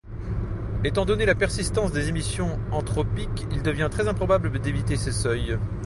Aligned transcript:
Étant 0.83 1.05
donné 1.05 1.27
la 1.27 1.35
persistance 1.35 1.91
des 1.91 2.09
émissions 2.09 2.57
anthropiques, 2.71 3.45
il 3.51 3.61
devient 3.61 3.87
très 3.91 4.07
improbable 4.07 4.59
d'éviter 4.59 4.95
ce 4.97 5.11
seuil. 5.11 5.59